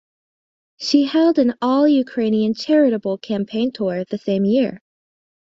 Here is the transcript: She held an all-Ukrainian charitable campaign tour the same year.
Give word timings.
She 0.77 1.03
held 1.05 1.37
an 1.37 1.53
all-Ukrainian 1.61 2.55
charitable 2.55 3.19
campaign 3.19 3.71
tour 3.71 4.03
the 4.03 4.17
same 4.17 4.45
year. 4.45 4.81